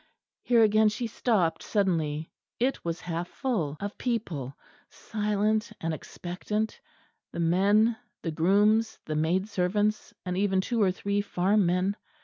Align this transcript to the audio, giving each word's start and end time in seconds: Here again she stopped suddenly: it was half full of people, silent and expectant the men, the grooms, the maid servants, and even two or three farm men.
Here 0.41 0.63
again 0.63 0.89
she 0.89 1.05
stopped 1.05 1.61
suddenly: 1.61 2.31
it 2.59 2.83
was 2.83 3.01
half 3.01 3.27
full 3.27 3.77
of 3.79 3.99
people, 3.99 4.57
silent 4.89 5.71
and 5.79 5.93
expectant 5.93 6.81
the 7.31 7.39
men, 7.39 7.95
the 8.23 8.31
grooms, 8.31 8.97
the 9.05 9.15
maid 9.15 9.47
servants, 9.47 10.11
and 10.25 10.35
even 10.35 10.59
two 10.59 10.81
or 10.81 10.91
three 10.91 11.21
farm 11.21 11.67
men. 11.67 11.95